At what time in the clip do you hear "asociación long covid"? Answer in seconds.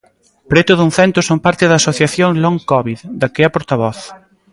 1.81-2.99